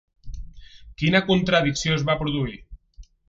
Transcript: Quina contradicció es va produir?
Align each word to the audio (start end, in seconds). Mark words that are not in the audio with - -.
Quina 1.01 1.21
contradicció 1.27 1.99
es 1.99 2.07
va 2.09 2.17
produir? 2.25 2.57